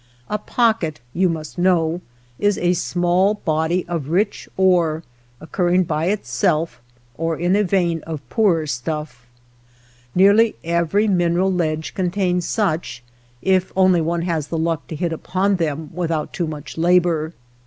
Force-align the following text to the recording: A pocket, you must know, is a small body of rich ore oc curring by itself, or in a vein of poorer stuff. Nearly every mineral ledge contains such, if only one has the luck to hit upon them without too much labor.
A 0.31 0.39
pocket, 0.39 0.99
you 1.13 1.29
must 1.29 1.59
know, 1.59 2.01
is 2.39 2.57
a 2.57 2.73
small 2.73 3.35
body 3.35 3.85
of 3.87 4.09
rich 4.09 4.49
ore 4.57 5.03
oc 5.39 5.51
curring 5.55 5.83
by 5.85 6.05
itself, 6.05 6.81
or 7.19 7.37
in 7.37 7.55
a 7.55 7.63
vein 7.63 8.01
of 8.07 8.27
poorer 8.27 8.65
stuff. 8.65 9.27
Nearly 10.15 10.55
every 10.63 11.07
mineral 11.07 11.53
ledge 11.53 11.93
contains 11.93 12.47
such, 12.47 13.03
if 13.43 13.71
only 13.75 14.01
one 14.01 14.23
has 14.23 14.47
the 14.47 14.57
luck 14.57 14.87
to 14.87 14.95
hit 14.95 15.13
upon 15.13 15.57
them 15.57 15.91
without 15.93 16.33
too 16.33 16.47
much 16.47 16.79
labor. 16.79 17.33